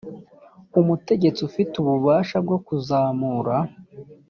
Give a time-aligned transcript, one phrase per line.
[0.79, 3.55] umutegetsi ufite ububasha bwo kuzamura